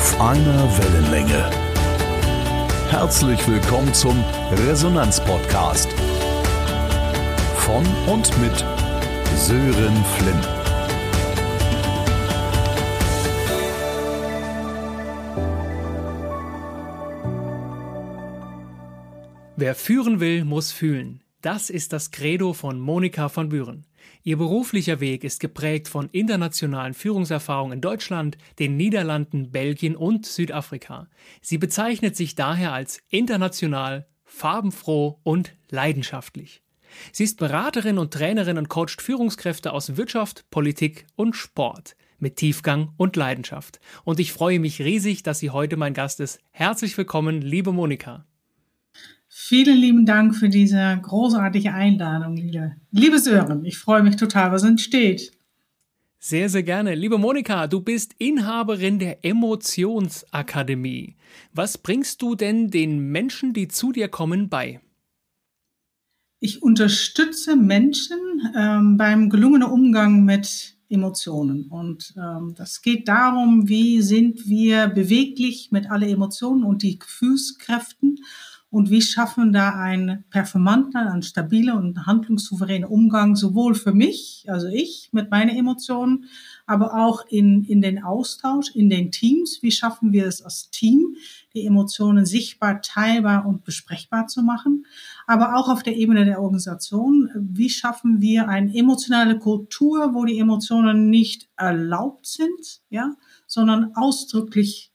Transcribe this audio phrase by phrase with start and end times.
[0.00, 1.50] Auf einer Wellenlänge.
[2.88, 4.16] Herzlich willkommen zum
[4.66, 5.90] Resonanz-Podcast.
[7.58, 8.64] Von und mit
[9.36, 10.48] Sören Flint.
[19.56, 21.22] Wer führen will, muss fühlen.
[21.42, 23.84] Das ist das Credo von Monika von Büren.
[24.22, 31.08] Ihr beruflicher Weg ist geprägt von internationalen Führungserfahrungen in Deutschland, den Niederlanden, Belgien und Südafrika.
[31.40, 36.62] Sie bezeichnet sich daher als international, farbenfroh und leidenschaftlich.
[37.12, 42.92] Sie ist Beraterin und Trainerin und coacht Führungskräfte aus Wirtschaft, Politik und Sport mit Tiefgang
[42.98, 43.80] und Leidenschaft.
[44.04, 46.40] Und ich freue mich riesig, dass sie heute mein Gast ist.
[46.50, 48.26] Herzlich willkommen, liebe Monika.
[49.50, 53.64] Vielen lieben Dank für diese großartige Einladung, liebe, liebe Sören.
[53.64, 55.32] Ich freue mich total, was entsteht.
[56.20, 56.94] Sehr, sehr gerne.
[56.94, 61.16] Liebe Monika, du bist Inhaberin der Emotionsakademie.
[61.52, 64.80] Was bringst du denn den Menschen, die zu dir kommen, bei?
[66.38, 68.20] Ich unterstütze Menschen
[68.56, 71.64] ähm, beim gelungenen Umgang mit Emotionen.
[71.64, 78.20] Und ähm, das geht darum, wie sind wir beweglich mit allen Emotionen und die Gefühlskräften
[78.70, 84.68] und wie schaffen da einen performanten, einen stabilen und handlungssouveränen Umgang sowohl für mich, also
[84.68, 86.26] ich mit meinen Emotionen,
[86.66, 89.58] aber auch in, in den Austausch, in den Teams.
[89.60, 91.16] Wie schaffen wir es als Team,
[91.52, 94.86] die Emotionen sichtbar, teilbar und besprechbar zu machen?
[95.26, 97.28] Aber auch auf der Ebene der Organisation.
[97.34, 103.16] Wie schaffen wir eine emotionale Kultur, wo die Emotionen nicht erlaubt sind, ja,
[103.48, 104.92] sondern ausdrücklich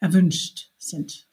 [0.00, 1.28] erwünscht sind?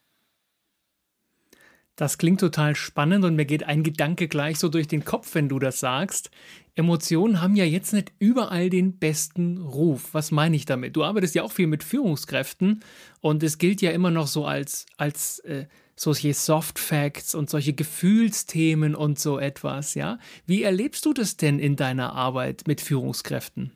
[1.95, 5.47] Das klingt total spannend und mir geht ein Gedanke gleich so durch den Kopf, wenn
[5.47, 6.31] du das sagst.
[6.75, 10.09] Emotionen haben ja jetzt nicht überall den besten Ruf.
[10.13, 10.95] Was meine ich damit?
[10.95, 12.83] Du arbeitest ja auch viel mit Führungskräften
[13.21, 17.73] und es gilt ja immer noch so als, als äh, solche Soft Facts und solche
[17.73, 20.17] Gefühlsthemen und so etwas, ja?
[20.47, 23.71] Wie erlebst du das denn in deiner Arbeit mit Führungskräften?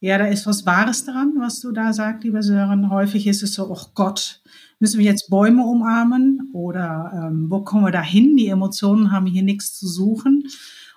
[0.00, 2.90] Ja, da ist was Wahres dran, was du da sagst, lieber Sören.
[2.90, 4.40] Häufig ist es so, oh Gott,
[4.82, 8.34] Müssen wir jetzt Bäume umarmen oder ähm, wo kommen wir da hin?
[8.38, 10.44] Die Emotionen haben hier nichts zu suchen.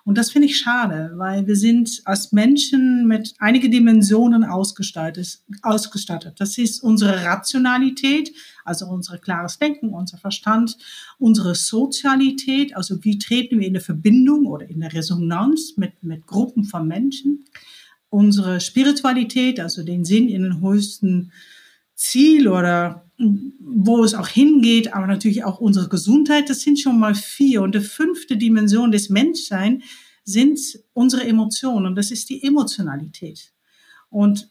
[0.05, 6.35] Und das finde ich schade, weil wir sind als Menschen mit einige Dimensionen ausgestattet, ausgestattet.
[6.39, 8.33] Das ist unsere Rationalität,
[8.63, 10.77] also unser klares Denken, unser Verstand,
[11.19, 16.25] unsere Sozialität, also wie treten wir in der Verbindung oder in der Resonanz mit, mit
[16.25, 17.43] Gruppen von Menschen,
[18.13, 21.31] unsere Spiritualität, also den Sinn in den höchsten
[21.95, 27.15] Ziel oder wo es auch hingeht, aber natürlich auch unsere Gesundheit, das sind schon mal
[27.15, 27.63] vier.
[27.63, 29.83] Und die fünfte Dimension des Menschseins
[30.23, 30.59] sind
[30.93, 33.51] unsere Emotionen und das ist die Emotionalität.
[34.09, 34.47] Und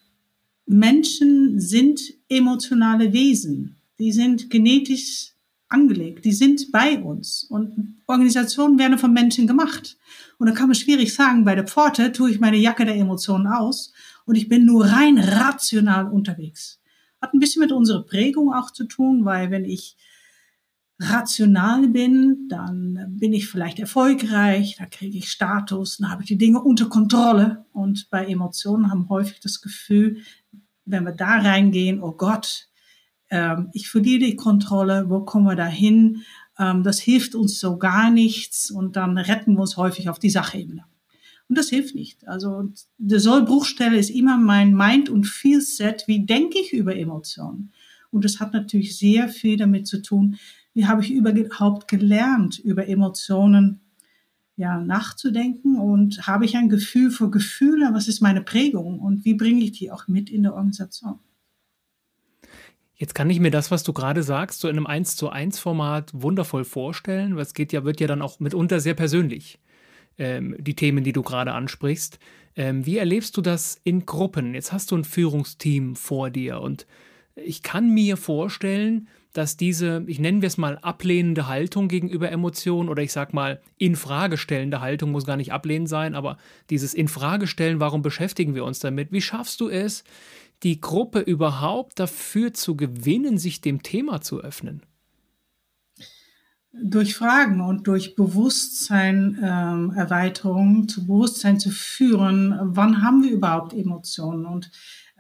[0.67, 3.77] Menschen sind emotionale Wesen.
[3.99, 5.32] Die sind genetisch
[5.73, 6.25] angelegt.
[6.25, 7.45] Die sind bei uns.
[7.45, 9.97] Und Organisationen werden von Menschen gemacht.
[10.39, 13.47] Und da kann man schwierig sagen, bei der Pforte tue ich meine Jacke der Emotionen
[13.47, 13.93] aus
[14.25, 16.81] und ich bin nur rein rational unterwegs.
[17.21, 19.97] Hat ein bisschen mit unserer Prägung auch zu tun, weil wenn ich
[20.99, 26.39] rational bin, dann bin ich vielleicht erfolgreich, da kriege ich Status, dann habe ich die
[26.39, 27.65] Dinge unter Kontrolle.
[27.73, 30.19] Und bei Emotionen haben häufig das Gefühl,
[30.85, 32.69] wenn wir da reingehen, oh Gott,
[33.33, 36.23] ähm, ich verliere die Kontrolle, wo kommen wir da hin?
[36.59, 40.31] Ähm, das hilft uns so gar nichts und dann retten wir uns häufig auf die
[40.31, 40.85] Sachebene.
[41.49, 42.29] Und das hilft nicht.
[42.29, 46.05] Also die Sollbruchstelle ist immer mein Mind- und Feel-Set.
[46.07, 47.73] Wie denke ich über Emotionen?
[48.11, 50.37] Und das hat natürlich sehr viel damit zu tun,
[50.75, 53.81] wie habe ich überhaupt gelernt, über Emotionen
[54.57, 59.35] ja, nachzudenken und habe ich ein Gefühl für Gefühle, was ist meine Prägung und wie
[59.35, 61.19] bringe ich die auch mit in der Organisation?
[63.03, 65.59] Jetzt kann ich mir das, was du gerade sagst, so in einem 1 zu 1
[65.59, 69.59] Format wundervoll vorstellen, weil es geht ja, wird ja dann auch mitunter sehr persönlich
[70.19, 72.21] ähm, die Themen, die du gerade ansprichst.
[72.55, 74.55] Ähm, wie erlebst du das in Gruppen?
[74.55, 76.87] Jetzt hast du ein Führungsteam vor dir und
[77.35, 83.03] ich kann mir vorstellen, dass diese, ich nenne es mal ablehnende Haltung gegenüber Emotionen oder
[83.03, 86.37] ich sag mal infragestellende Haltung muss gar nicht ablehnend sein, aber
[86.71, 89.11] dieses Infragestellen, warum beschäftigen wir uns damit?
[89.11, 90.05] Wie schaffst du es,
[90.63, 94.83] die Gruppe überhaupt dafür zu gewinnen, sich dem Thema zu öffnen?
[96.73, 104.47] durch Fragen und durch Bewusstsein ähm, zu Bewusstsein zu führen, wann haben wir überhaupt Emotionen
[104.47, 104.71] und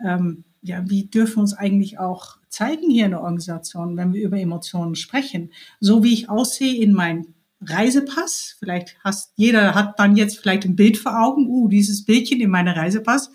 [0.04, 4.22] ähm, ja, wie dürfen wir uns eigentlich auch zeigen hier in der Organisation, wenn wir
[4.22, 5.52] über Emotionen sprechen?
[5.80, 10.76] So wie ich aussehe in meinem Reisepass, vielleicht hast jeder hat dann jetzt vielleicht ein
[10.76, 13.30] Bild vor Augen, uh, dieses Bildchen in meinem Reisepass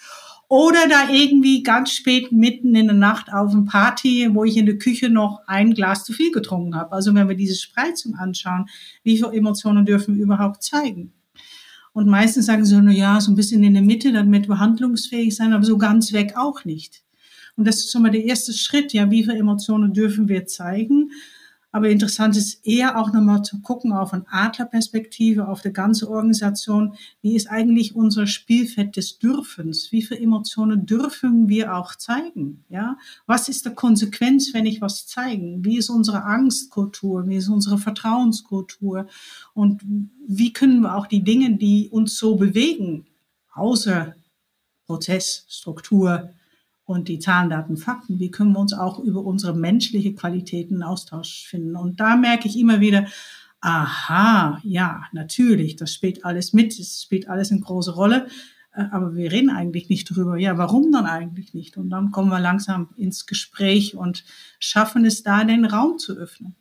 [0.50, 4.66] Oder da irgendwie ganz spät mitten in der Nacht auf eine Party, wo ich in
[4.66, 6.94] der Küche noch ein Glas zu viel getrunken habe.
[6.94, 8.68] Also wenn wir diese Spreizung anschauen,
[9.04, 11.12] wie viele Emotionen dürfen wir überhaupt zeigen?
[11.92, 15.36] Und meistens sagen sie, na ja, so ein bisschen in der Mitte, damit wir handlungsfähig
[15.36, 17.04] sein, aber so ganz weg auch nicht.
[17.58, 21.12] Und das ist schon mal der erste Schritt, ja, wie viele Emotionen dürfen wir zeigen?
[21.72, 26.96] Aber interessant ist eher auch nochmal zu gucken auf eine Adlerperspektive, auf die ganze Organisation.
[27.22, 29.92] Wie ist eigentlich unser Spielfeld des Dürfens?
[29.92, 32.64] Wie viele Emotionen dürfen wir auch zeigen?
[32.70, 35.66] Ja, was ist die Konsequenz, wenn ich was zeigen?
[35.66, 37.28] Wie ist unsere Angstkultur?
[37.28, 39.08] Wie ist unsere Vertrauenskultur?
[39.54, 39.82] Und
[40.26, 43.06] wie können wir auch die Dinge, die uns so bewegen,
[43.54, 44.16] außer
[44.86, 46.30] Prozess, Struktur,
[46.88, 51.46] und die Zahlen, Daten, Fakten, wie können wir uns auch über unsere menschliche Qualitäten Austausch
[51.46, 51.76] finden.
[51.76, 53.06] Und da merke ich immer wieder,
[53.60, 58.28] aha, ja, natürlich, das spielt alles mit, es spielt alles eine große Rolle,
[58.74, 60.38] äh, aber wir reden eigentlich nicht drüber.
[60.38, 61.76] Ja, warum dann eigentlich nicht?
[61.76, 64.24] Und dann kommen wir langsam ins Gespräch und
[64.58, 66.56] schaffen es da, den Raum zu öffnen.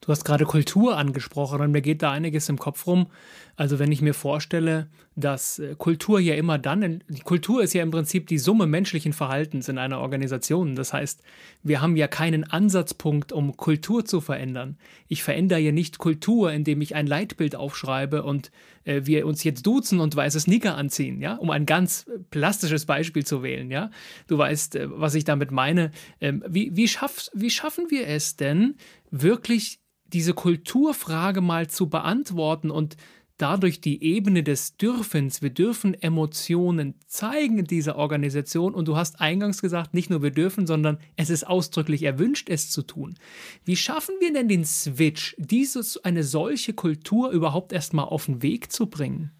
[0.00, 3.08] Du hast gerade Kultur angesprochen und mir geht da einiges im Kopf rum.
[3.56, 7.90] Also wenn ich mir vorstelle, dass äh, Kultur ja immer dann, Kultur ist ja im
[7.90, 10.76] Prinzip die Summe menschlichen Verhaltens in einer Organisation.
[10.76, 11.22] Das heißt,
[11.62, 14.76] wir haben ja keinen Ansatzpunkt, um Kultur zu verändern.
[15.08, 18.50] Ich verändere ja nicht Kultur, indem ich ein Leitbild aufschreibe und
[18.84, 22.84] äh, wir uns jetzt duzen und weiße Sneaker anziehen, ja, um ein ganz äh, plastisches
[22.84, 23.90] Beispiel zu wählen, ja.
[24.26, 25.90] Du weißt, äh, was ich damit meine.
[26.20, 28.76] Ähm, wie, wie, schaff, wie schaffen wir es denn,
[29.10, 29.80] wirklich
[30.12, 32.96] diese Kulturfrage mal zu beantworten und
[33.38, 35.42] dadurch die Ebene des Dürfens.
[35.42, 40.30] Wir dürfen Emotionen zeigen in dieser Organisation und du hast eingangs gesagt, nicht nur wir
[40.30, 43.18] dürfen, sondern es ist ausdrücklich erwünscht, es zu tun.
[43.64, 48.72] Wie schaffen wir denn den Switch, dieses, eine solche Kultur überhaupt erstmal auf den Weg
[48.72, 49.32] zu bringen?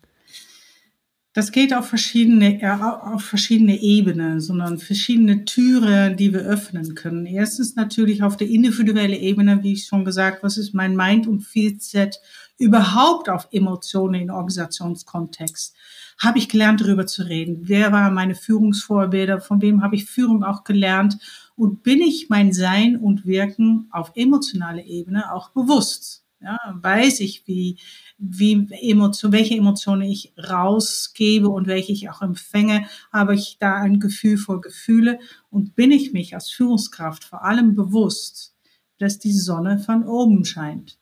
[1.37, 7.27] Das geht auf verschiedene, äh, auf verschiedene Ebenen, sondern verschiedene Türen, die wir öffnen können.
[7.27, 11.41] Erstens natürlich auf der individuellen Ebene, wie ich schon gesagt, was ist mein Mind- und
[11.41, 12.23] Feelset
[12.57, 15.77] überhaupt auf Emotionen in Organisationskontext?
[16.17, 17.59] Habe ich gelernt, darüber zu reden?
[17.65, 19.43] Wer waren meine Führungsvorbilder?
[19.43, 21.19] Von wem habe ich Führung auch gelernt?
[21.55, 26.26] Und bin ich mein Sein und Wirken auf emotionaler Ebene auch bewusst?
[26.47, 27.77] Ja, weiß ich, wie,
[28.19, 33.99] wie Emotion, welche Emotionen ich rausgebe und welche ich auch empfänge, habe ich da ein
[33.99, 35.19] Gefühl vor Gefühle
[35.51, 38.55] und bin ich mich als Führungskraft vor allem bewusst,
[38.99, 41.01] dass die Sonne von oben scheint.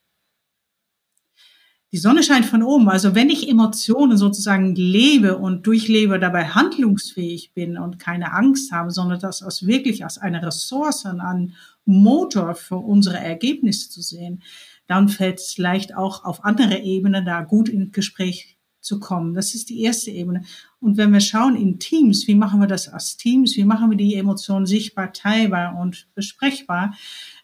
[1.92, 2.88] Die Sonne scheint von oben.
[2.88, 8.90] Also wenn ich Emotionen sozusagen lebe und durchlebe, dabei handlungsfähig bin und keine Angst habe,
[8.90, 11.52] sondern das als wirklich als eine Ressource, an
[11.84, 14.42] Motor für unsere Ergebnisse zu sehen,
[14.86, 19.34] dann fällt es leicht auch auf andere Ebenen da gut ins Gespräch zu kommen.
[19.34, 20.44] Das ist die erste Ebene.
[20.78, 23.96] Und wenn wir schauen in Teams, wie machen wir das als Teams, wie machen wir
[23.96, 26.94] die Emotionen sichtbar, teilbar und besprechbar,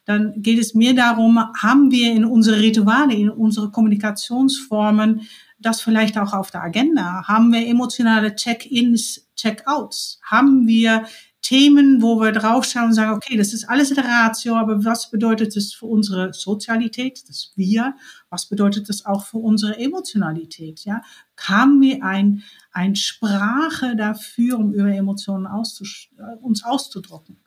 [0.05, 5.23] dann geht es mir darum, haben wir in unsere Rituale, in unsere Kommunikationsformen
[5.59, 7.27] das vielleicht auch auf der Agenda?
[7.27, 10.21] Haben wir emotionale Check-ins, Check-outs?
[10.25, 11.05] Haben wir
[11.43, 15.11] Themen, wo wir draufschauen und sagen, okay, das ist alles in der Ratio, aber was
[15.11, 17.95] bedeutet das für unsere Sozialität, das Wir?
[18.29, 20.85] Was bedeutet das auch für unsere Emotionalität?
[20.85, 21.03] Ja,
[21.39, 22.43] haben wir ein,
[22.73, 27.39] ein Sprache dafür, um über Emotionen auszus äh, uns auszudrucken?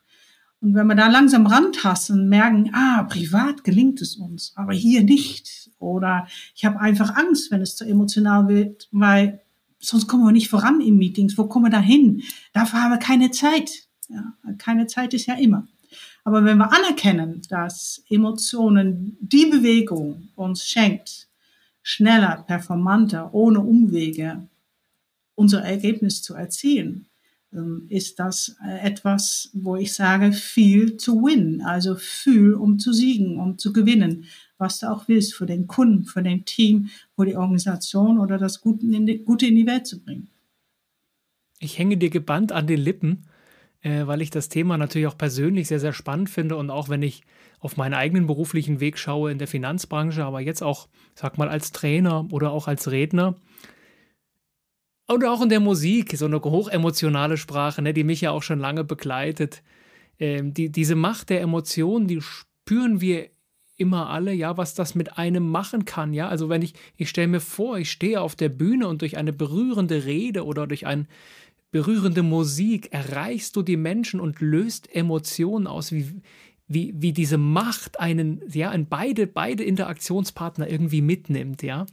[0.63, 5.69] Und wenn wir da langsam rantasten, merken, ah, privat gelingt es uns, aber hier nicht.
[5.77, 9.41] Oder ich habe einfach Angst, wenn es zu emotional wird, weil
[9.83, 11.37] sonst kommen wir nicht voran in Meetings.
[11.37, 12.23] Wo kommen wir da hin?
[12.53, 13.87] Dafür haben wir keine Zeit.
[14.09, 15.67] Ja, keine Zeit ist ja immer.
[16.23, 21.27] Aber wenn wir anerkennen, dass Emotionen die Bewegung uns schenkt,
[21.81, 24.47] schneller, performanter, ohne Umwege
[25.35, 27.07] unser Ergebnis zu erzielen,
[27.51, 32.93] ähm, ist das äh, etwas, wo ich sage, viel to win, also viel, um zu
[32.93, 34.25] siegen, um zu gewinnen,
[34.63, 38.61] was du auch willst für den Kunden, für dein Team, für die Organisation oder das
[38.61, 40.29] Gute in die, Gute in die Welt zu bringen.
[41.59, 43.27] Ich hänge dir gebannt an den Lippen,
[43.81, 47.03] äh, weil ich das Thema natürlich auch persönlich sehr, sehr spannend finde und auch wenn
[47.03, 47.21] ich
[47.59, 51.71] auf meinen eigenen beruflichen Weg schaue in der Finanzbranche, aber jetzt auch, sag mal, als
[51.71, 53.35] Trainer oder auch als Redner,
[55.05, 58.59] und auch in der Musik, so eine hochemotionale Sprache, ne, die mich ja auch schon
[58.59, 59.61] lange begleitet.
[60.17, 63.29] Ähm, die, diese Macht der Emotionen, die spüren wir
[63.75, 66.27] immer alle, ja, was das mit einem machen kann, ja.
[66.27, 69.33] Also wenn ich, ich stelle mir vor, ich stehe auf der Bühne und durch eine
[69.33, 71.07] berührende Rede oder durch eine
[71.71, 76.21] berührende Musik erreichst du die Menschen und löst Emotionen aus, wie,
[76.67, 81.85] wie, wie diese Macht einen, ja, in beide, beide Interaktionspartner irgendwie mitnimmt, ja.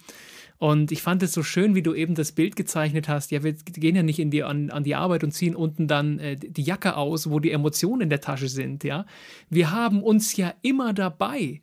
[0.60, 3.30] Und ich fand es so schön, wie du eben das Bild gezeichnet hast.
[3.30, 6.18] Ja, wir gehen ja nicht in die, an, an die Arbeit und ziehen unten dann
[6.18, 8.84] äh, die Jacke aus, wo die Emotionen in der Tasche sind.
[8.84, 9.06] Ja,
[9.48, 11.62] wir haben uns ja immer dabei.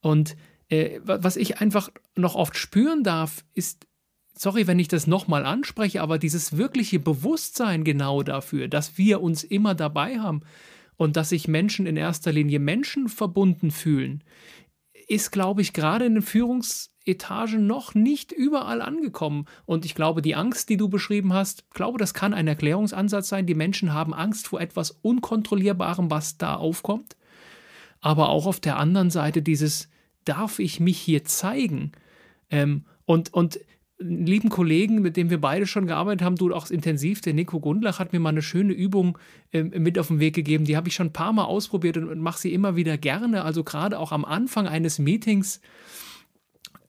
[0.00, 0.34] Und
[0.70, 3.86] äh, was ich einfach noch oft spüren darf, ist,
[4.32, 9.44] sorry, wenn ich das nochmal anspreche, aber dieses wirkliche Bewusstsein genau dafür, dass wir uns
[9.44, 10.40] immer dabei haben
[10.96, 14.24] und dass sich Menschen in erster Linie Menschen verbunden fühlen,
[15.06, 16.22] ist, glaube ich, gerade in den
[17.08, 19.46] Führungsetagen noch nicht überall angekommen.
[19.66, 23.46] Und ich glaube, die Angst, die du beschrieben hast, glaube, das kann ein Erklärungsansatz sein.
[23.46, 27.16] Die Menschen haben Angst vor etwas Unkontrollierbarem, was da aufkommt.
[28.00, 29.88] Aber auch auf der anderen Seite dieses,
[30.24, 31.92] darf ich mich hier zeigen?
[32.50, 33.58] Ähm, und, und
[34.00, 37.58] einen lieben Kollegen, mit dem wir beide schon gearbeitet haben, du auch intensiv, der Nico
[37.58, 39.18] Gundlach, hat mir mal eine schöne Übung
[39.52, 40.64] äh, mit auf den Weg gegeben.
[40.64, 43.42] Die habe ich schon ein paar Mal ausprobiert und, und mache sie immer wieder gerne.
[43.42, 45.60] Also gerade auch am Anfang eines Meetings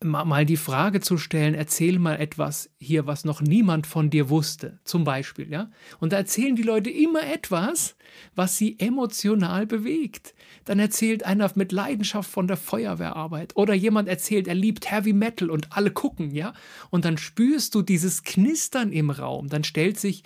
[0.03, 4.79] mal die Frage zu stellen, erzähl mal etwas hier, was noch niemand von dir wusste,
[4.85, 5.69] zum Beispiel, ja.
[5.99, 7.97] Und da erzählen die Leute immer etwas,
[8.33, 10.33] was sie emotional bewegt.
[10.65, 15.49] Dann erzählt einer mit Leidenschaft von der Feuerwehrarbeit oder jemand erzählt, er liebt Heavy Metal
[15.49, 16.53] und alle gucken, ja.
[16.89, 20.23] Und dann spürst du dieses Knistern im Raum, dann stellt sich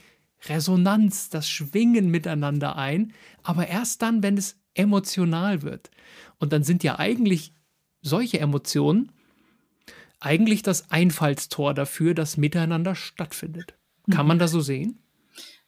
[0.47, 5.89] Resonanz, das Schwingen miteinander ein, aber erst dann, wenn es emotional wird.
[6.37, 7.53] Und dann sind ja eigentlich
[8.01, 9.11] solche Emotionen,
[10.23, 13.75] eigentlich das Einfallstor dafür, dass Miteinander stattfindet.
[14.11, 14.39] Kann man mhm.
[14.39, 14.99] das so sehen?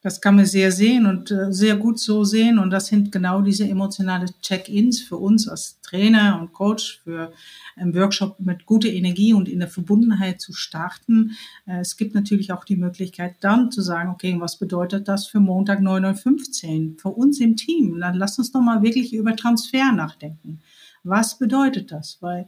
[0.05, 2.59] Das kann man sehr sehen und äh, sehr gut so sehen.
[2.59, 7.33] Und das sind genau diese emotionale Check-ins für uns als Trainer und Coach für
[7.75, 11.31] einen Workshop mit guter Energie und in der Verbundenheit zu starten.
[11.65, 15.39] Äh, es gibt natürlich auch die Möglichkeit dann zu sagen, okay, was bedeutet das für
[15.39, 17.99] Montag 9.15 Uhr für uns im Team?
[17.99, 20.61] Dann lass uns doch mal wirklich über Transfer nachdenken.
[21.03, 22.19] Was bedeutet das?
[22.21, 22.47] Weil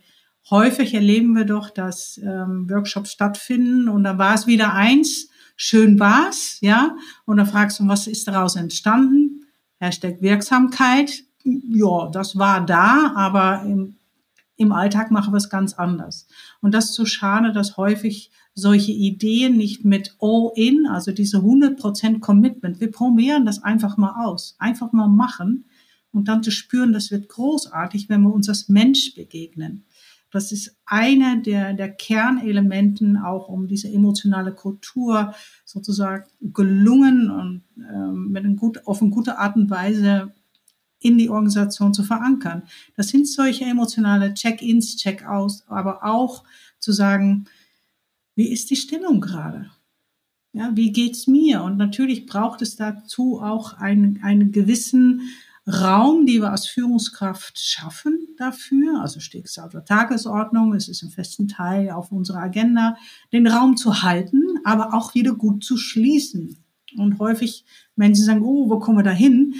[0.50, 6.00] häufig erleben wir doch, dass ähm, Workshops stattfinden und da war es wieder eins, schön
[6.00, 9.46] war's, ja, und da fragst du, was ist daraus entstanden?
[9.80, 13.96] Hashtag Wirksamkeit, ja, das war da, aber im,
[14.56, 16.28] im Alltag machen wir es ganz anders.
[16.62, 22.20] Und das ist so schade, dass häufig solche Ideen nicht mit All-In, also diese 100%
[22.20, 25.66] Commitment, wir probieren das einfach mal aus, einfach mal machen
[26.12, 29.86] und dann zu spüren, das wird großartig, wenn wir uns als Mensch begegnen.
[30.32, 38.30] Das ist einer der, der Kernelementen, auch um diese emotionale Kultur sozusagen gelungen und ähm,
[38.30, 40.34] mit ein gut, auf eine gute Art und Weise
[41.00, 42.64] in die Organisation zu verankern.
[42.96, 46.44] Das sind solche emotionale Check-ins, Check-outs, aber auch
[46.80, 47.46] zu sagen,
[48.36, 49.70] wie ist die Stimmung gerade?
[50.54, 51.62] Ja, wie geht's mir?
[51.62, 55.22] Und natürlich braucht es dazu auch einen, einen gewissen
[55.68, 61.04] Raum, die wir als Führungskraft schaffen dafür, also steht es auf der Tagesordnung, es ist
[61.04, 62.96] im festen Teil auf unserer Agenda,
[63.34, 66.64] den Raum zu halten, aber auch wieder gut zu schließen.
[66.96, 67.66] Und häufig
[67.98, 69.56] Menschen sagen, oh, wo kommen wir da hin?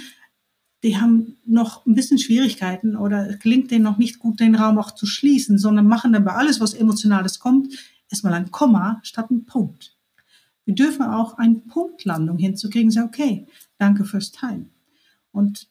[0.82, 4.78] Die haben noch ein bisschen Schwierigkeiten oder es klingt denen noch nicht gut, den Raum
[4.78, 7.74] auch zu schließen, sondern machen dann bei alles, was Emotionales kommt,
[8.10, 9.96] erstmal ein Komma statt ein Punkt.
[10.64, 13.46] Wir dürfen auch eine Punktlandung hinzukriegen, sagen, okay,
[13.76, 14.70] danke fürs Teilen.
[15.32, 15.68] Und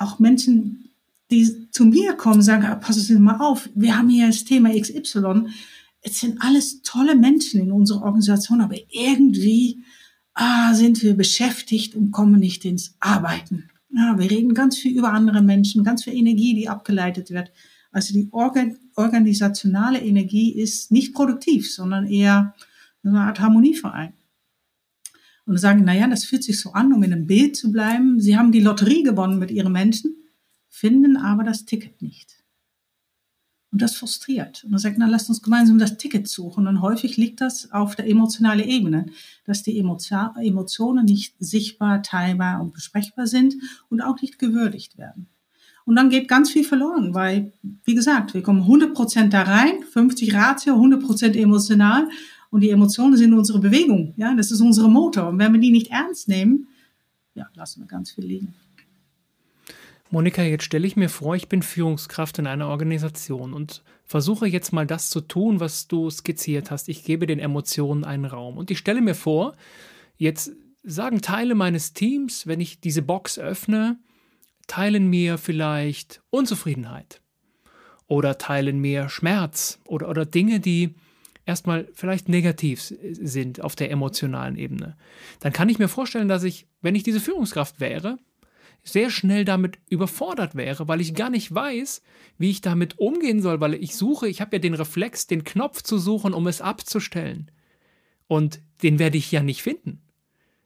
[0.00, 0.90] auch Menschen,
[1.30, 4.70] die zu mir kommen, sagen, ah, passen Sie mal auf, wir haben hier das Thema
[4.70, 5.48] XY.
[6.02, 9.84] Es sind alles tolle Menschen in unserer Organisation, aber irgendwie
[10.34, 13.68] ah, sind wir beschäftigt und kommen nicht ins Arbeiten.
[13.94, 17.52] Ja, wir reden ganz viel über andere Menschen, ganz viel Energie, die abgeleitet wird.
[17.92, 22.54] Also die organ organisationale Energie ist nicht produktiv, sondern eher
[23.02, 24.12] eine Art Harmonieverein
[25.46, 28.20] und sagen, naja, das fühlt sich so an, um in einem Bild zu bleiben.
[28.20, 30.14] Sie haben die Lotterie gewonnen mit ihren Menschen,
[30.68, 32.40] finden aber das Ticket nicht.
[33.72, 34.64] Und das frustriert.
[34.64, 36.66] Und er sagt, na, lasst uns gemeinsam das Ticket suchen.
[36.66, 39.06] Und häufig liegt das auf der emotionalen Ebene,
[39.44, 43.54] dass die Emotionen nicht sichtbar, teilbar und besprechbar sind
[43.88, 45.28] und auch nicht gewürdigt werden.
[45.84, 47.52] Und dann geht ganz viel verloren, weil,
[47.84, 52.08] wie gesagt, wir kommen 100% da rein, 50 Ratio, 100% emotional
[52.50, 54.14] und die Emotionen sind unsere Bewegung.
[54.16, 55.28] Ja, das ist unsere Motor.
[55.28, 56.68] Und wenn wir die nicht ernst nehmen,
[57.34, 58.54] ja, lassen wir ganz viel liegen.
[60.12, 64.72] Monika, jetzt stelle ich mir vor, ich bin Führungskraft in einer Organisation und versuche jetzt
[64.72, 66.88] mal das zu tun, was du skizziert hast.
[66.88, 68.58] Ich gebe den Emotionen einen Raum.
[68.58, 69.54] Und ich stelle mir vor,
[70.16, 70.50] jetzt
[70.82, 73.98] sagen Teile meines Teams, wenn ich diese Box öffne,
[74.66, 77.20] teilen mir vielleicht Unzufriedenheit
[78.08, 80.94] oder teilen mir Schmerz oder, oder Dinge, die
[81.46, 84.96] erstmal vielleicht negativ sind auf der emotionalen Ebene,
[85.40, 88.18] dann kann ich mir vorstellen, dass ich, wenn ich diese Führungskraft wäre,
[88.82, 92.02] sehr schnell damit überfordert wäre, weil ich gar nicht weiß,
[92.38, 95.82] wie ich damit umgehen soll, weil ich suche, ich habe ja den Reflex, den Knopf
[95.82, 97.50] zu suchen, um es abzustellen.
[98.26, 100.02] Und den werde ich ja nicht finden.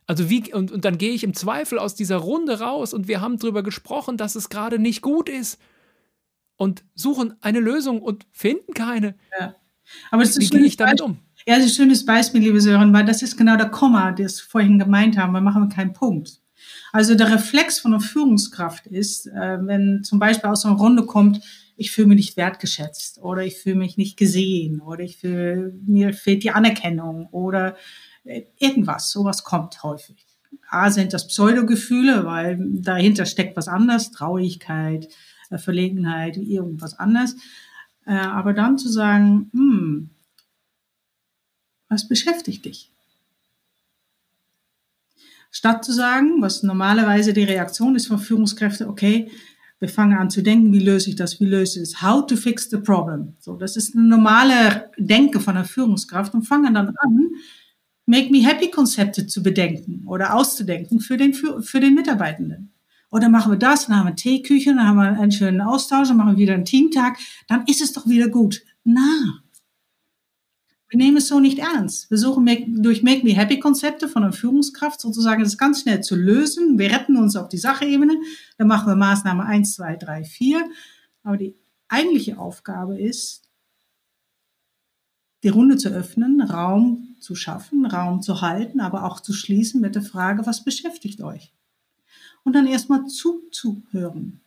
[0.06, 3.20] Also wie, und, und dann gehe ich im Zweifel aus dieser Runde raus und wir
[3.20, 5.58] haben darüber gesprochen, dass es gerade nicht gut ist
[6.56, 9.16] und suchen eine Lösung und finden keine.
[9.38, 9.56] Ja.
[10.10, 11.18] Aber das ist wie gehe ich damit um?
[11.46, 14.38] Ja, das ist ein schönes Beispiel, liebe Sören, weil das ist genau der Komma, das
[14.38, 15.32] wir vorhin gemeint haben.
[15.32, 16.40] Wir machen keinen Punkt.
[16.92, 21.40] Also der Reflex von einer Führungskraft ist, äh, wenn zum Beispiel aus einer Runde kommt,
[21.76, 26.14] ich fühle mich nicht wertgeschätzt oder ich fühle mich nicht gesehen oder ich fühle, mir
[26.14, 27.76] fehlt die Anerkennung oder
[28.24, 30.24] äh, irgendwas, sowas kommt häufig.
[30.70, 35.08] A sind das Pseudogefühle, weil dahinter steckt was anderes, Traurigkeit,
[35.50, 37.36] äh, Verlegenheit, irgendwas anderes.
[38.06, 40.10] Äh, aber dann zu sagen, hm,
[41.88, 42.90] was beschäftigt dich?
[45.50, 49.30] Statt zu sagen, was normalerweise die Reaktion ist von Führungskräften, okay,
[49.78, 52.36] wir fangen an zu denken, wie löse ich das, wie löse ich es, how to
[52.36, 53.34] fix the problem.
[53.38, 57.30] So, das ist eine normale Denke von einer Führungskraft und fangen dann an,
[58.06, 62.73] Make Me Happy Konzepte zu bedenken oder auszudenken für den, für, für den Mitarbeitenden.
[63.14, 66.16] Oder machen wir das, dann haben wir Teeküche, dann haben wir einen schönen Austausch, dann
[66.16, 67.16] machen wir wieder einen Teamtag,
[67.46, 68.60] dann ist es doch wieder gut.
[68.82, 69.40] Na,
[70.88, 72.10] wir nehmen es so nicht ernst.
[72.10, 72.44] Wir suchen
[72.82, 76.76] durch Make Me Happy Konzepte von einer Führungskraft sozusagen das ganz schnell zu lösen.
[76.76, 78.16] Wir retten uns auf die Sachebene.
[78.58, 80.68] Dann machen wir Maßnahme 1, 2, 3, 4.
[81.22, 81.54] Aber die
[81.86, 83.48] eigentliche Aufgabe ist,
[85.44, 89.94] die Runde zu öffnen, Raum zu schaffen, Raum zu halten, aber auch zu schließen mit
[89.94, 91.54] der Frage, was beschäftigt euch?
[92.44, 94.42] Und dann erstmal zuzuhören,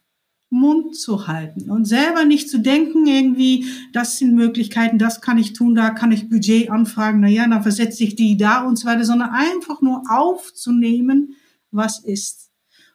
[0.50, 5.54] Mund zu halten und selber nicht zu denken, irgendwie, das sind Möglichkeiten, das kann ich
[5.54, 9.04] tun, da kann ich Budget anfragen, naja, dann versetze ich die da und so weiter,
[9.04, 11.36] sondern einfach nur aufzunehmen,
[11.72, 12.50] was ist.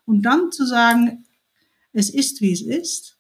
[0.07, 1.25] Und dann zu sagen,
[1.93, 3.19] es ist, wie es ist,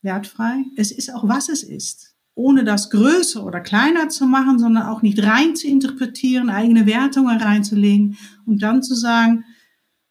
[0.00, 4.84] wertfrei, es ist auch, was es ist ohne das größer oder kleiner zu machen, sondern
[4.84, 8.16] auch nicht rein zu interpretieren, eigene Wertungen reinzulegen
[8.46, 9.44] und dann zu sagen,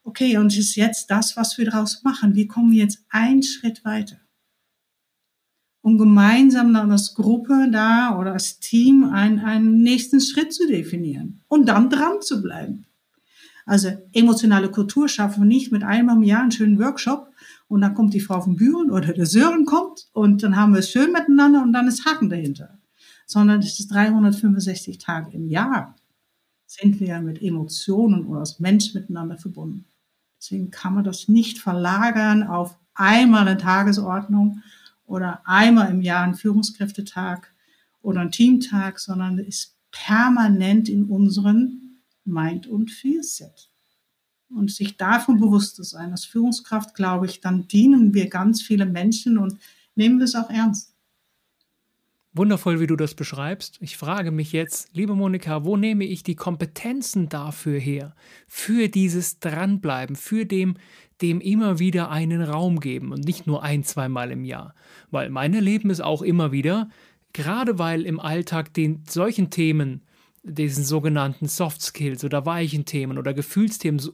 [0.08, 2.36] okay, und ist jetzt das, was wir daraus machen.
[2.36, 4.18] Wie kommen wir jetzt einen Schritt weiter?
[5.82, 11.42] Um gemeinsam dann als Gruppe da oder als Team einen, einen nächsten Schritt zu definieren
[11.48, 12.86] und dann dran zu bleiben.
[13.66, 17.32] Also emotionale Kultur schaffen wir nicht mit einmal im Jahr einen schönen Workshop,
[17.68, 20.80] und dann kommt die Frau vom Büren oder der Sören kommt und dann haben wir
[20.80, 22.80] es schön miteinander und dann ist Haken dahinter.
[23.26, 25.96] Sondern es ist 365 Tage im Jahr
[26.66, 29.86] sind wir mit Emotionen oder als Mensch miteinander verbunden.
[30.40, 34.62] Deswegen kann man das nicht verlagern auf einmal eine Tagesordnung
[35.06, 37.54] oder einmal im Jahr einen Führungskräftetag
[38.02, 43.72] oder einen Teamtag, sondern ist permanent in unseren Mind- und Feelset
[44.50, 46.12] und sich davon bewusst zu sein.
[46.12, 49.58] Als Führungskraft, glaube ich, dann dienen wir ganz viele Menschen und
[49.96, 50.94] nehmen wir es auch ernst.
[52.38, 53.78] Wundervoll, wie du das beschreibst.
[53.82, 58.16] Ich frage mich jetzt, liebe Monika, wo nehme ich die Kompetenzen dafür her?
[58.48, 60.78] Für dieses Dranbleiben, für dem,
[61.22, 64.74] dem immer wieder einen Raum geben und nicht nur ein, zweimal im Jahr.
[65.12, 66.90] Weil mein Leben ist auch immer wieder,
[67.34, 70.04] gerade weil im Alltag den solchen Themen,
[70.44, 74.14] diesen sogenannten Soft Skills oder weichen Themen oder Gefühlsthemen so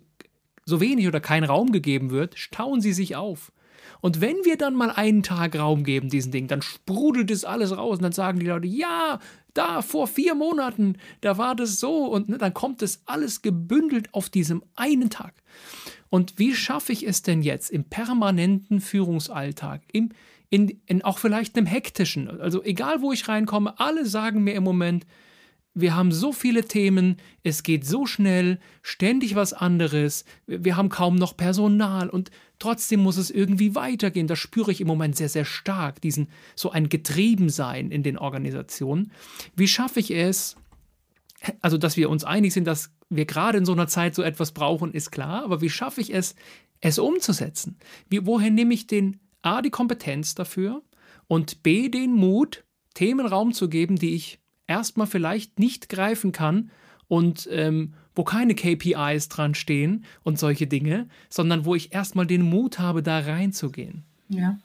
[0.65, 3.51] so wenig oder kein Raum gegeben wird, stauen sie sich auf.
[4.03, 7.77] Und wenn wir dann mal einen Tag Raum geben, diesen Ding, dann sprudelt es alles
[7.77, 9.19] raus und dann sagen die Leute, ja,
[9.53, 14.13] da vor vier Monaten, da war das so und ne, dann kommt es alles gebündelt
[14.13, 15.35] auf diesem einen Tag.
[16.09, 20.09] Und wie schaffe ich es denn jetzt im permanenten Führungsalltag, im,
[20.49, 24.65] in, in auch vielleicht einem hektischen, also egal wo ich reinkomme, alle sagen mir im
[24.65, 25.05] Moment,
[25.73, 31.15] wir haben so viele Themen, es geht so schnell, ständig was anderes, wir haben kaum
[31.15, 34.27] noch Personal und trotzdem muss es irgendwie weitergehen.
[34.27, 39.12] Das spüre ich im Moment sehr, sehr stark, diesen so ein Getriebensein in den Organisationen.
[39.55, 40.55] Wie schaffe ich es,
[41.62, 44.51] also dass wir uns einig sind, dass wir gerade in so einer Zeit so etwas
[44.51, 46.36] brauchen, ist klar, aber wie schaffe ich es,
[46.81, 47.77] es umzusetzen?
[48.09, 50.83] Wie, woher nehme ich den A, die Kompetenz dafür
[51.27, 56.71] und B, den Mut, Themen Raum zu geben, die ich erstmal vielleicht nicht greifen kann
[57.08, 62.43] und ähm, wo keine KPIs dran stehen und solche Dinge, sondern wo ich erstmal den
[62.43, 64.04] Mut habe, da reinzugehen.
[64.30, 64.60] Ja.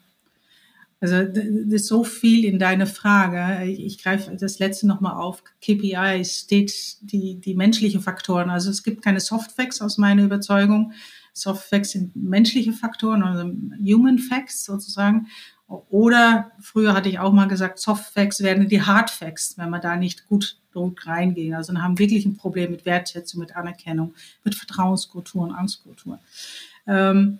[1.01, 3.65] Also das ist so viel in deine Frage.
[3.65, 5.43] Ich greife das letzte nochmal auf.
[5.61, 8.49] KPIs steht die, die menschliche Faktoren.
[8.49, 10.91] Also es gibt keine Softfacts aus meiner Überzeugung.
[11.33, 13.49] Softfacts sind menschliche Faktoren, also
[13.81, 15.27] Human Facts sozusagen.
[15.89, 19.79] Oder früher hatte ich auch mal gesagt, Soft Facts werden die Hard Facts, wenn wir
[19.79, 21.55] da nicht gut, reingehen.
[21.55, 26.19] Also dann haben wirklich ein Problem mit Wertschätzung, mit Anerkennung, mit Vertrauenskultur und Angstkultur.
[26.87, 27.39] Ähm,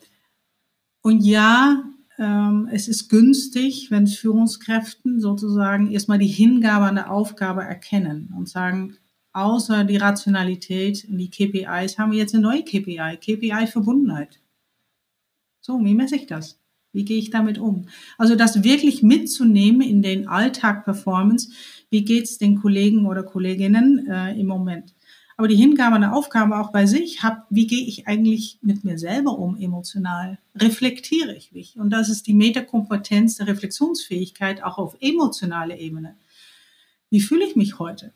[1.02, 1.84] und ja,
[2.18, 8.50] ähm, es ist günstig, wenn Führungskräften sozusagen erstmal die Hingabe an der Aufgabe erkennen und
[8.50, 8.98] sagen,
[9.32, 14.42] außer die Rationalität und die KPIs haben wir jetzt eine neue KPI, KPI Verbundenheit.
[15.62, 16.59] So, wie messe ich das?
[16.92, 17.88] Wie gehe ich damit um?
[18.18, 21.50] Also das wirklich mitzunehmen in den Alltag Performance.
[21.90, 24.94] Wie geht's den Kollegen oder Kolleginnen äh, im Moment?
[25.38, 28.84] Aber die Hingabe an der Aufgabe auch bei sich, hab, wie gehe ich eigentlich mit
[28.84, 30.38] mir selber um emotional?
[30.54, 31.80] Reflektiere ich mich?
[31.80, 36.18] Und das ist die Metakompetenz der Reflexionsfähigkeit auch auf emotionaler Ebene.
[37.10, 38.12] Wie fühle ich mich heute?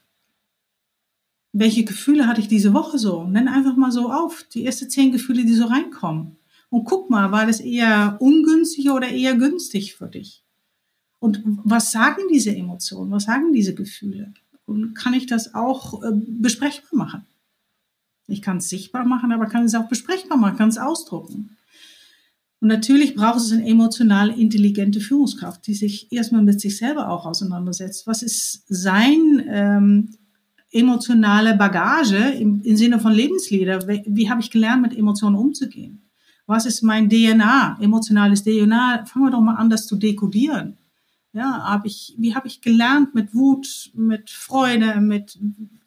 [1.54, 3.24] Welche Gefühle hatte ich diese Woche so?
[3.24, 6.36] Nenn einfach mal so auf, die ersten zehn Gefühle, die so reinkommen.
[6.74, 10.44] Und guck mal, war das eher ungünstig oder eher günstig für dich?
[11.20, 13.12] Und was sagen diese Emotionen?
[13.12, 14.34] Was sagen diese Gefühle?
[14.66, 17.28] Und kann ich das auch äh, besprechbar machen?
[18.26, 21.56] Ich kann es sichtbar machen, aber kann es auch besprechbar machen, kann es ausdrucken.
[22.60, 27.28] Und natürlich braucht es eine emotional intelligente Führungskraft, die sich erstmal mit sich selber auch
[27.28, 28.08] auseinandersetzt.
[28.08, 30.10] Was ist sein ähm,
[30.72, 33.88] emotionale Bagage im, im Sinne von Lebenslieder?
[33.88, 36.03] Wie, wie habe ich gelernt, mit Emotionen umzugehen?
[36.46, 39.06] Was ist mein DNA, emotionales DNA?
[39.06, 40.78] Fangen wir doch mal an, das zu dekodieren.
[41.32, 45.40] Ja, hab ich, wie habe ich gelernt, mit Wut, mit Freude, mit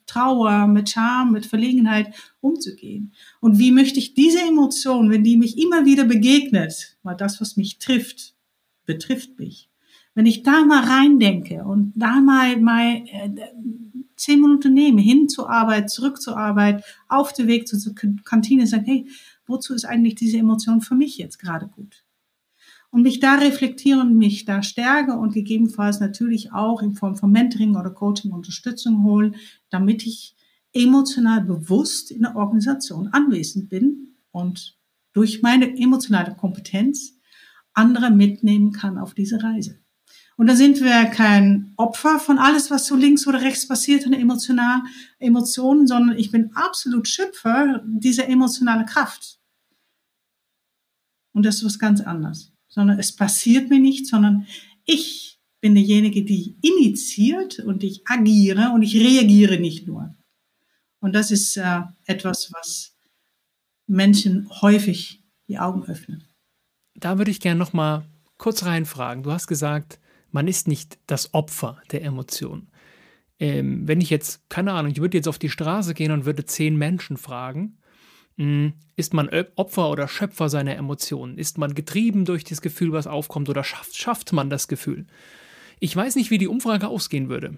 [0.05, 3.13] Trauer, mit Scham, mit Verlegenheit umzugehen?
[3.39, 7.55] Und wie möchte ich diese Emotion, wenn die mich immer wieder begegnet, weil das, was
[7.55, 8.33] mich trifft,
[8.85, 9.69] betrifft mich.
[10.15, 13.29] Wenn ich da mal reindenke und da mal, mal äh,
[14.15, 17.93] zehn Minuten nehme, hin zur Arbeit, zurück zur Arbeit, auf dem Weg zur
[18.25, 19.07] Kantine, sage, hey,
[19.47, 22.05] wozu ist eigentlich diese Emotion für mich jetzt gerade gut?
[22.89, 27.75] Und mich da reflektieren, mich da stärke und gegebenenfalls natürlich auch in Form von Mentoring
[27.75, 29.35] oder Coaching Unterstützung holen,
[29.69, 30.35] damit ich
[30.73, 34.77] emotional bewusst in der Organisation anwesend bin und
[35.13, 37.17] durch meine emotionale Kompetenz
[37.73, 39.79] andere mitnehmen kann auf diese Reise.
[40.37, 44.13] Und da sind wir kein Opfer von alles, was so links oder rechts passiert in
[44.13, 44.83] emotional
[45.17, 49.39] Emotionen, sondern ich bin absolut Schöpfer dieser emotionalen Kraft.
[51.33, 52.53] Und das ist was ganz anderes.
[52.67, 54.45] Sondern es passiert mir nicht, sondern
[54.85, 60.15] ich bin derjenige, die initiiert und ich agiere und ich reagiere nicht nur.
[60.99, 62.95] Und das ist äh, etwas, was
[63.87, 66.21] Menschen häufig die Augen öffnet.
[66.93, 68.05] Da würde ich gerne noch mal
[68.37, 69.23] kurz reinfragen.
[69.23, 69.99] Du hast gesagt,
[70.31, 72.69] man ist nicht das Opfer der Emotionen.
[73.39, 76.45] Ähm, wenn ich jetzt, keine Ahnung, ich würde jetzt auf die Straße gehen und würde
[76.45, 77.77] zehn Menschen fragen,
[78.37, 81.37] hm, ist man Opfer oder Schöpfer seiner Emotionen?
[81.37, 85.05] Ist man getrieben durch das Gefühl, was aufkommt, oder schafft, schafft man das Gefühl?
[85.79, 87.57] Ich weiß nicht, wie die Umfrage ausgehen würde.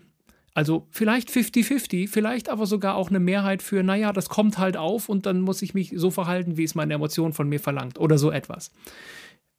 [0.53, 5.08] Also vielleicht 50-50, vielleicht aber sogar auch eine Mehrheit für, naja, das kommt halt auf
[5.08, 8.17] und dann muss ich mich so verhalten, wie es meine Emotion von mir verlangt oder
[8.17, 8.71] so etwas.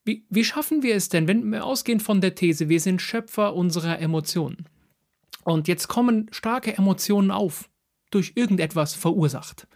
[0.04, 3.54] Wie, wie schaffen wir es denn, wenn wir ausgehen von der These, wir sind Schöpfer
[3.54, 4.66] unserer Emotionen
[5.44, 7.68] und jetzt kommen starke Emotionen auf,
[8.10, 9.66] durch irgendetwas verursacht.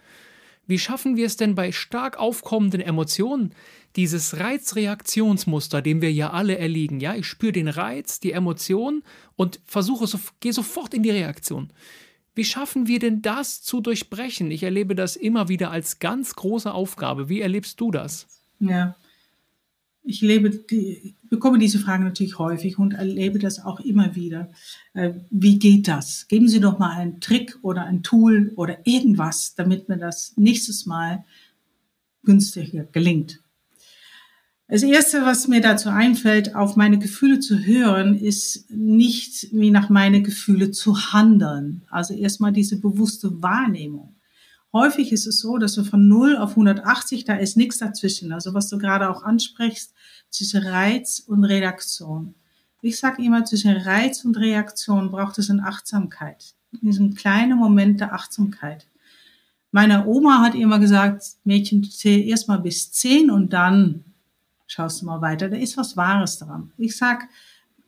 [0.66, 3.54] Wie schaffen wir es denn bei stark aufkommenden Emotionen,
[3.96, 7.00] dieses Reizreaktionsmuster, dem wir ja alle erliegen?
[7.00, 9.02] Ja, ich spüre den Reiz, die Emotion
[9.36, 11.70] und versuche, so, gehe sofort in die Reaktion.
[12.34, 14.50] Wie schaffen wir denn das zu durchbrechen?
[14.50, 17.28] Ich erlebe das immer wieder als ganz große Aufgabe.
[17.28, 18.26] Wie erlebst du das?
[18.58, 18.96] Ja,
[20.04, 24.50] ich lebe die, bekomme diese Fragen natürlich häufig und erlebe das auch immer wieder.
[24.92, 26.28] Äh, wie geht das?
[26.28, 30.86] Geben Sie doch mal einen Trick oder ein Tool oder irgendwas, damit mir das nächstes
[30.86, 31.24] Mal
[32.22, 33.40] günstiger gelingt.
[34.68, 39.90] Das erste, was mir dazu einfällt, auf meine Gefühle zu hören, ist nicht wie nach
[39.90, 41.82] meine Gefühle zu handeln.
[41.90, 44.13] Also erstmal diese bewusste Wahrnehmung.
[44.74, 48.32] Häufig ist es so, dass wir von 0 auf 180, da ist nichts dazwischen.
[48.32, 49.94] Also was du gerade auch ansprichst,
[50.30, 52.34] zwischen Reiz und Reaktion.
[52.82, 56.56] Ich sage immer, zwischen Reiz und Reaktion braucht es eine Achtsamkeit.
[56.72, 58.88] In diesem kleinen Moment der Achtsamkeit.
[59.70, 64.04] Meine Oma hat immer gesagt, Mädchen, zähl erstmal bis 10 und dann
[64.66, 65.48] schaust du mal weiter.
[65.48, 66.72] Da ist was Wahres dran.
[66.78, 67.28] Ich sag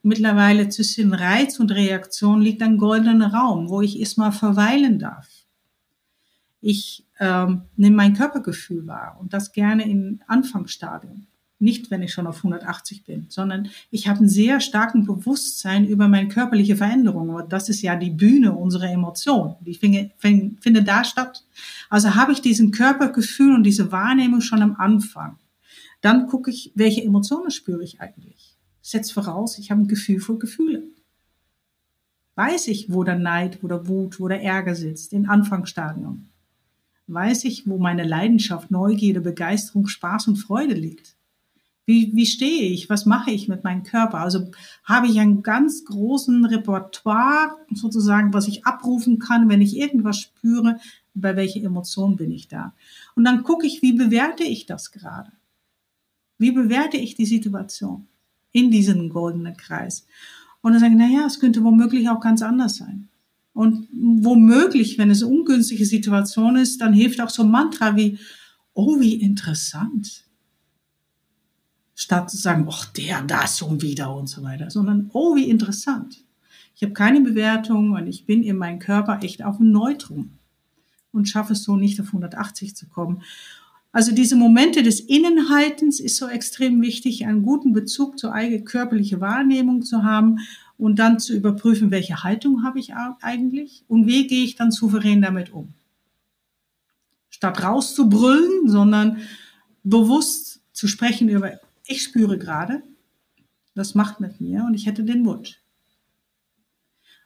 [0.05, 5.46] mittlerweile zwischen Reiz und Reaktion liegt ein goldener Raum, wo ich erstmal verweilen darf
[6.61, 11.27] ich ähm, nehme mein Körpergefühl wahr und das gerne im Anfangsstadium.
[11.59, 16.07] Nicht, wenn ich schon auf 180 bin, sondern ich habe einen sehr starken Bewusstsein über
[16.07, 17.31] meine körperliche Veränderung.
[17.31, 19.55] Und das ist ja die Bühne unserer Emotionen.
[19.61, 21.45] Die finde, finde da statt.
[21.89, 25.39] Also habe ich diesen Körpergefühl und diese Wahrnehmung schon am Anfang.
[26.03, 28.55] Dann gucke ich, welche Emotionen spüre ich eigentlich.
[28.83, 30.85] setzt voraus, ich habe ein Gefühl für Gefühle.
[32.35, 36.29] Weiß ich, wo der Neid, wo der Wut, wo der Ärger sitzt, in Anfangsstadium.
[37.09, 41.17] Weiß ich, wo meine Leidenschaft, Neugierde, Begeisterung, Spaß und Freude liegt.
[41.87, 42.91] Wie, wie stehe ich?
[42.91, 44.19] Was mache ich mit meinem Körper?
[44.19, 44.51] Also
[44.83, 50.81] habe ich einen ganz großen Repertoire sozusagen, was ich abrufen kann, wenn ich irgendwas spüre,
[51.15, 52.75] bei welcher Emotion bin ich da.
[53.15, 55.31] Und dann gucke ich, wie bewerte ich das gerade?
[56.39, 58.09] Wie bewerte ich die Situation
[58.51, 60.07] in diesem goldenen Kreis?
[60.63, 63.09] Und dann sage ich, naja, es könnte womöglich auch ganz anders sein.
[63.57, 68.19] Und womöglich, wenn es eine ungünstige Situation ist, dann hilft auch so ein Mantra wie,
[68.75, 70.27] oh, wie interessant
[71.95, 76.23] statt zu sagen, ach, der, das schon wieder und so weiter, sondern, oh, wie interessant.
[76.75, 80.33] Ich habe keine Bewertung und ich bin in meinem Körper echt auf einem Neutrum
[81.13, 83.23] und schaffe es so nicht auf 180 zu kommen.
[83.97, 89.23] Also diese Momente des Innenhaltens ist so extrem wichtig, einen guten Bezug zur eigenen körperlichen
[89.23, 90.41] Wahrnehmung zu haben
[90.77, 95.23] und dann zu überprüfen, welche Haltung habe ich eigentlich und wie gehe ich dann souverän
[95.23, 95.73] damit um.
[97.31, 99.23] Statt rauszubrüllen, sondern
[99.83, 101.53] bewusst zu sprechen über
[101.87, 102.83] ich spüre gerade,
[103.75, 105.63] das macht mit mir und ich hätte den Wunsch.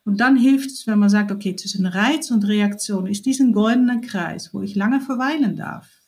[0.04, 4.02] Und dann hilft es, wenn man sagt, okay, zwischen Reiz und Reaktion ist diesen goldenen
[4.02, 5.99] Kreis, wo ich lange verweilen darf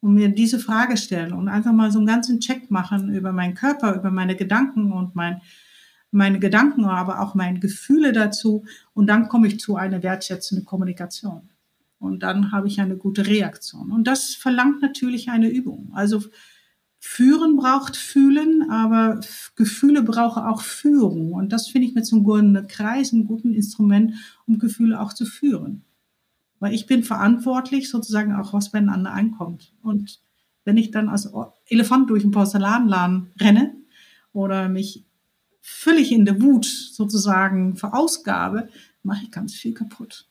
[0.00, 3.54] und mir diese Frage stellen und einfach mal so einen ganzen Check machen über meinen
[3.54, 5.40] Körper, über meine Gedanken und mein,
[6.10, 8.64] meine Gedanken, aber auch meine Gefühle dazu.
[8.94, 11.48] Und dann komme ich zu einer wertschätzenden Kommunikation.
[11.98, 13.90] Und dann habe ich eine gute Reaktion.
[13.90, 15.90] Und das verlangt natürlich eine Übung.
[15.94, 16.22] Also
[17.00, 19.20] Führen braucht Fühlen, aber
[19.56, 21.32] Gefühle brauchen auch Führung.
[21.32, 24.14] Und das finde ich mit so einem goldenen Kreis ein gutes Instrument,
[24.46, 25.84] um Gefühle auch zu führen.
[26.60, 29.72] Weil ich bin verantwortlich sozusagen auch, was bei anderen ankommt.
[29.82, 30.20] Und
[30.64, 31.30] wenn ich dann als
[31.66, 33.74] Elefant durch den Porzellanladen renne
[34.32, 35.04] oder mich
[35.60, 38.68] völlig in der Wut sozusagen verausgabe,
[39.02, 40.28] mache ich ganz viel kaputt.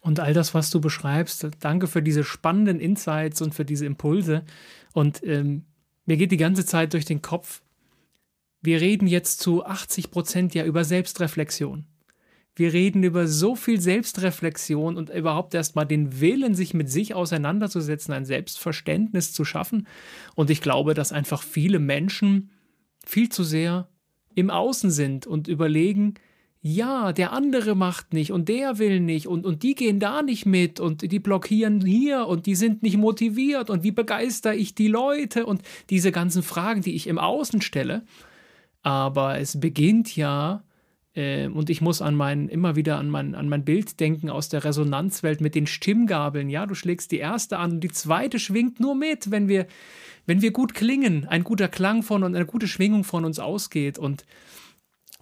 [0.00, 4.44] Und all das, was du beschreibst, danke für diese spannenden Insights und für diese Impulse.
[4.92, 5.64] Und ähm,
[6.04, 7.62] mir geht die ganze Zeit durch den Kopf,
[8.64, 11.84] wir reden jetzt zu 80 Prozent ja über Selbstreflexion.
[12.56, 18.14] Wir reden über so viel Selbstreflexion und überhaupt erstmal den Willen, sich mit sich auseinanderzusetzen,
[18.14, 19.88] ein Selbstverständnis zu schaffen.
[20.36, 22.50] Und ich glaube, dass einfach viele Menschen
[23.04, 23.88] viel zu sehr
[24.36, 26.14] im Außen sind und überlegen,
[26.66, 30.46] ja, der andere macht nicht und der will nicht und, und die gehen da nicht
[30.46, 34.88] mit und die blockieren hier und die sind nicht motiviert und wie begeister ich die
[34.88, 38.06] Leute und diese ganzen Fragen, die ich im Außen stelle.
[38.82, 40.64] Aber es beginnt ja,
[41.16, 44.64] und ich muss an mein, immer wieder an mein, an mein Bild denken aus der
[44.64, 46.50] Resonanzwelt mit den Stimmgabeln.
[46.50, 49.68] Ja, du schlägst die erste an und die zweite schwingt nur mit, wenn wir,
[50.26, 53.96] wenn wir gut klingen, ein guter Klang von und eine gute Schwingung von uns ausgeht
[53.96, 54.24] und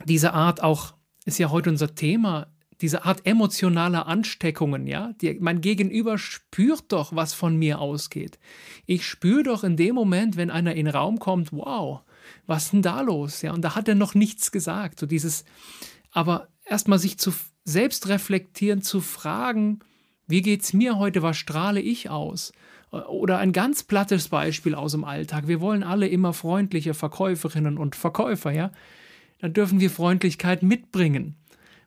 [0.06, 2.48] diese Art auch ist ja heute unser Thema,
[2.80, 5.12] diese Art emotionaler Ansteckungen, ja?
[5.20, 8.38] Die, mein Gegenüber spürt doch, was von mir ausgeht.
[8.86, 12.00] Ich spüre doch in dem Moment, wenn einer in den Raum kommt, wow,
[12.46, 13.42] was ist denn da los?
[13.42, 14.98] Ja, und da hat er noch nichts gesagt.
[14.98, 15.44] So dieses,
[16.10, 17.32] aber erstmal sich zu
[17.64, 19.80] selbst reflektieren, zu fragen,
[20.26, 22.52] wie geht's mir heute, was strahle ich aus?
[22.90, 25.48] Oder ein ganz plattes Beispiel aus dem Alltag.
[25.48, 28.70] Wir wollen alle immer freundliche Verkäuferinnen und Verkäufer, ja?
[29.42, 31.36] dann dürfen wir Freundlichkeit mitbringen.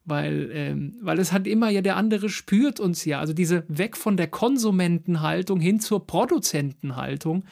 [0.04, 3.20] Weil, ähm, weil es hat immer ja der andere spürt uns ja.
[3.20, 7.46] Also diese weg von der Konsumentenhaltung hin zur Produzentenhaltung.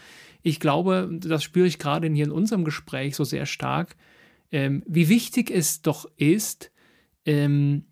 [0.43, 3.95] Ich glaube, das spüre ich gerade hier in unserem Gespräch so sehr stark,
[4.51, 6.71] ähm, wie wichtig es doch ist,
[7.25, 7.85] ähm,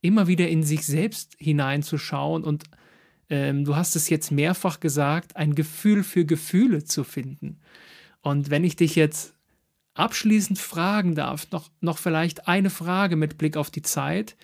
[0.00, 2.64] immer wieder in sich selbst hineinzuschauen und
[3.30, 7.60] ähm, du hast es jetzt mehrfach gesagt, ein Gefühl für Gefühle zu finden.
[8.20, 9.34] Und wenn ich dich jetzt
[9.94, 14.36] abschließend fragen darf, noch, noch vielleicht eine Frage mit Blick auf die Zeit.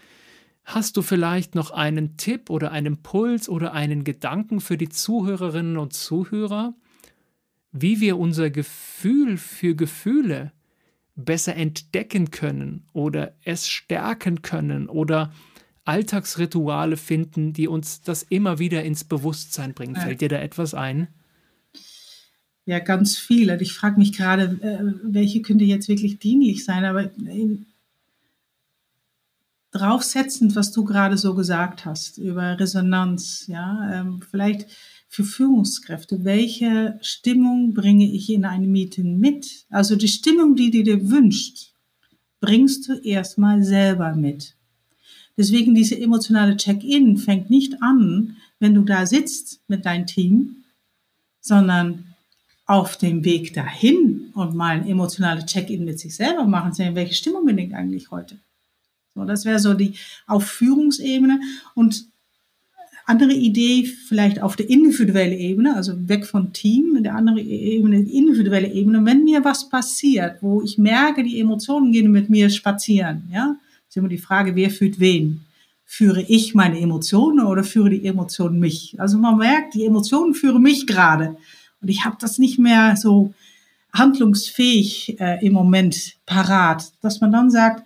[0.65, 5.77] Hast du vielleicht noch einen Tipp oder einen Impuls oder einen Gedanken für die Zuhörerinnen
[5.77, 6.75] und Zuhörer,
[7.73, 10.53] wie wir unser Gefühl für Gefühle
[11.17, 15.33] besser entdecken können oder es stärken können oder
[15.85, 19.97] Alltagsrituale finden, die uns das immer wieder ins Bewusstsein bringen?
[19.97, 21.09] Fällt dir da etwas ein?
[22.71, 23.51] ja ganz viel.
[23.51, 27.11] Und ich frage mich gerade, äh, welche könnte jetzt wirklich dienlich sein, aber
[29.73, 34.69] draufsetzend, was du gerade so gesagt hast über Resonanz, ja, ähm, vielleicht
[35.11, 39.67] für Führungskräfte, welche Stimmung bringe ich in ein Meeting mit?
[39.69, 41.73] Also die Stimmung, die du dir wünscht,
[42.41, 44.55] bringst du erstmal selber mit.
[45.37, 50.63] Deswegen diese emotionale Check-in fängt nicht an, wenn du da sitzt mit deinem Team,
[51.41, 52.15] sondern
[52.67, 57.15] auf dem Weg dahin und mal ein emotionales Check-in mit sich selber machen, sehen, welche
[57.15, 58.39] Stimmung bin ich eigentlich heute?
[59.17, 59.95] So, das wäre so die
[60.29, 61.41] Aufführungsebene
[61.75, 62.07] und
[63.11, 68.73] andere Idee vielleicht auf der individuellen Ebene, also weg von Team, der andere Ebene, individuelle
[68.73, 73.57] Ebene, wenn mir was passiert, wo ich merke, die Emotionen gehen mit mir spazieren, ja,
[73.89, 75.41] ist immer die Frage, wer führt wen?
[75.85, 78.95] Führe ich meine Emotionen oder führe die Emotionen mich?
[78.99, 81.37] Also man merkt, die Emotionen führen mich gerade
[81.83, 83.35] und ich habe das nicht mehr so
[83.93, 87.83] handlungsfähig äh, im Moment parat, dass man dann sagt,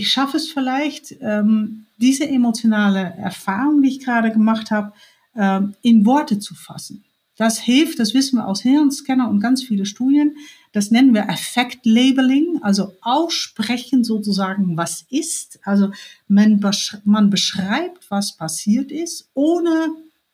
[0.00, 4.94] ich schaffe es vielleicht, ähm, diese emotionale Erfahrung, die ich gerade gemacht habe,
[5.36, 7.04] ähm, in Worte zu fassen.
[7.36, 10.36] Das hilft, das wissen wir aus Hirnscanner und ganz viele Studien.
[10.72, 15.58] Das nennen wir Effect Labeling, also aussprechen sozusagen, was ist.
[15.64, 15.90] Also
[16.28, 19.88] man, besch man beschreibt, was passiert ist, ohne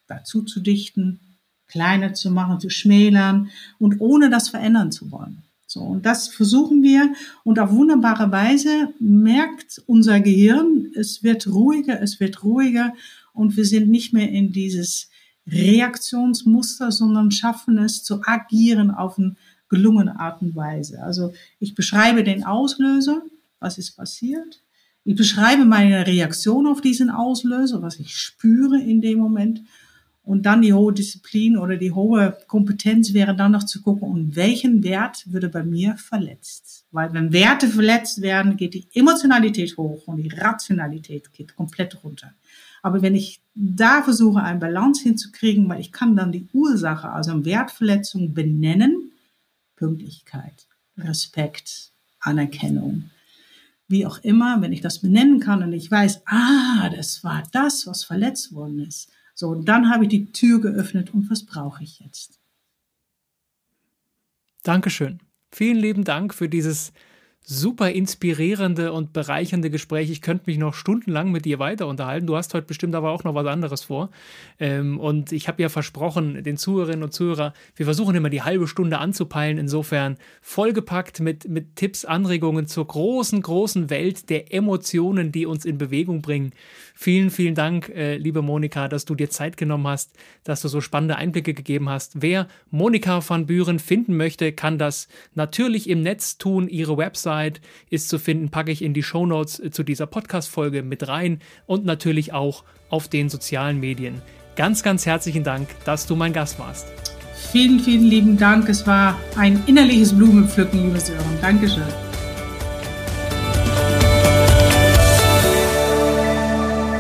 [0.07, 1.18] dazu zu dichten,
[1.66, 3.50] kleiner zu machen, zu schmälern
[3.81, 5.42] und ohne das verändern zu wollen.
[5.77, 7.12] So, und das versuchen wir
[7.45, 12.95] und auf wunderbare Weise merkt unser Gehirn, es wird ruhiger, es wird ruhiger
[13.35, 15.11] und wir sind nicht mehr in dieses
[15.47, 19.37] Reaktionsmuster, sondern schaffen es zu agieren auf eine
[19.69, 21.03] gelungene Art und Weise.
[21.03, 23.21] Also ich beschreibe den Auslöser,
[23.61, 24.62] was ist passiert.
[25.05, 29.61] Ich beschreibe meine Reaktion auf diesen Auslöser, was ich spüre in dem Moment.
[30.27, 34.35] Und dann die hohe Disziplin oder die hohe Kompetenz wäre dann noch zu gucken, um
[34.35, 36.85] welchen Wert würde bei mir verletzt.
[36.91, 42.35] Weil wenn Werte verletzt werden, geht die Emotionalität hoch und die Rationalität geht komplett runter.
[42.83, 47.45] Aber wenn ich da versuche, eine Balance hinzukriegen, weil ich kann dann die Ursache, also
[47.45, 49.12] Wertverletzung benennen,
[49.77, 50.67] Pünktlichkeit,
[50.99, 53.11] Respekt, Anerkennung,
[53.87, 57.87] wie auch immer, wenn ich das benennen kann und ich weiß, ah, das war das,
[57.87, 61.85] was verletzt worden ist, so, und dann habe ich die Tür geöffnet und was brauche
[61.85, 62.40] ich jetzt?
[64.62, 65.20] Dankeschön.
[65.53, 66.94] Vielen lieben Dank für dieses
[67.48, 70.11] super inspirierende und bereichernde Gespräch.
[70.11, 72.26] Ich könnte mich noch stundenlang mit dir weiter unterhalten.
[72.26, 74.11] Du hast heute bestimmt aber auch noch was anderes vor.
[74.59, 78.66] Ähm, und ich habe ja versprochen, den Zuhörerinnen und Zuhörern, wir versuchen immer die halbe
[78.66, 79.59] Stunde anzupeilen.
[79.59, 85.78] Insofern vollgepackt mit, mit Tipps, Anregungen zur großen, großen Welt der Emotionen, die uns in
[85.78, 86.50] Bewegung bringen.
[86.96, 90.80] Vielen, vielen Dank, äh, liebe Monika, dass du dir Zeit genommen hast, dass du so
[90.80, 92.22] spannende Einblicke gegeben hast.
[92.22, 96.66] Wer Monika van Buren finden möchte, kann das natürlich im Netz tun.
[96.66, 97.36] Ihre Website
[97.90, 101.40] ist zu finden, packe ich in die Show Notes äh, zu dieser Podcast-Folge mit rein
[101.66, 104.22] und natürlich auch auf den sozialen Medien.
[104.57, 106.87] Ganz, ganz herzlichen Dank, dass du mein Gast warst.
[107.53, 108.68] Vielen, vielen lieben Dank.
[108.68, 111.20] Es war ein innerliches Blumenpflücken, liebe Sören.
[111.40, 111.83] Dankeschön.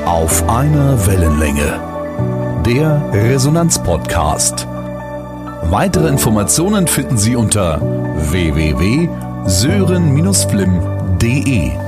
[0.04, 2.62] Auf einer Wellenlänge.
[2.64, 4.66] Der Resonanz-Podcast.
[5.70, 7.80] Weitere Informationen finden Sie unter
[9.46, 11.85] www.sören-flimm.de.